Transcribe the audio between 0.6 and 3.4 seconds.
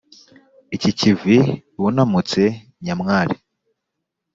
Iki kivi wunamutse nyamwari